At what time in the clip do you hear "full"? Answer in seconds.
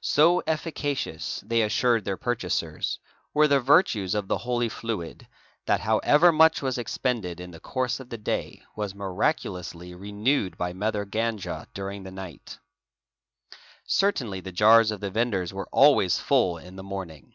16.18-16.56